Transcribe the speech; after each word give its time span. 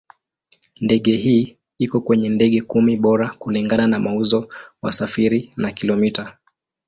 Ndege 0.81 1.15
hii 1.17 1.57
iko 1.79 2.01
kwenye 2.01 2.29
ndege 2.29 2.61
kumi 2.61 2.97
bora 2.97 3.29
kulingana 3.39 3.87
na 3.87 3.99
mauzo, 3.99 4.47
wasafiri 4.81 5.53
na 5.57 5.71
kilomita. 5.71 6.37